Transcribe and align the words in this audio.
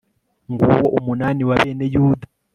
ng'uwo 0.51 0.87
umunani 0.99 1.41
wa 1.49 1.55
bene 1.61 1.85
yuda 1.93 2.25